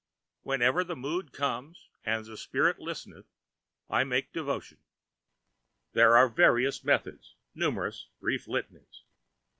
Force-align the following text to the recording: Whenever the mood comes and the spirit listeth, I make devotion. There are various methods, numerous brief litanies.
Whenever 0.41 0.83
the 0.83 0.95
mood 0.95 1.31
comes 1.31 1.87
and 2.03 2.25
the 2.25 2.35
spirit 2.35 2.79
listeth, 2.79 3.27
I 3.87 4.03
make 4.03 4.33
devotion. 4.33 4.79
There 5.93 6.17
are 6.17 6.27
various 6.27 6.83
methods, 6.83 7.35
numerous 7.53 8.07
brief 8.19 8.47
litanies. 8.47 9.03